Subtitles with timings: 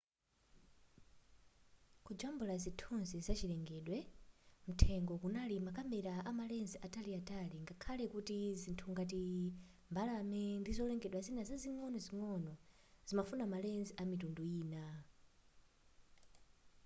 [2.05, 3.97] kujambula zithunzi za chilengedwe
[4.69, 9.23] mthengo kunali makamera ama lens ataliatali ngakhale kuti zinthu ngati
[9.91, 12.51] mbalame ndi zolengedwa zina zing'onozingono
[13.07, 14.85] zimafuna ma lens amitundu ina